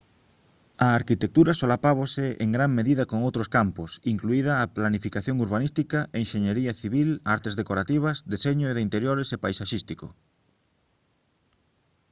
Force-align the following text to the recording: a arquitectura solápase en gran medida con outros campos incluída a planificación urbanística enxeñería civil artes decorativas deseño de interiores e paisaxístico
a 0.85 0.87
arquitectura 0.99 1.57
solápase 1.61 2.25
en 2.43 2.49
gran 2.55 2.71
medida 2.79 3.07
con 3.09 3.19
outros 3.27 3.51
campos 3.55 3.91
incluída 4.13 4.53
a 4.55 4.71
planificación 4.77 5.35
urbanística 5.45 5.99
enxeñería 6.21 6.79
civil 6.83 7.09
artes 7.35 7.57
decorativas 7.61 8.17
deseño 8.33 8.67
de 8.73 8.83
interiores 8.87 9.27
e 9.35 9.41
paisaxístico 9.43 10.07